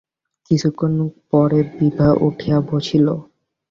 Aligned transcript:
কিছুকণ 0.51 0.93
পরে 1.29 1.59
বিভা 1.71 2.09
উঠিয়া 2.27 2.57
বসিল। 2.69 3.07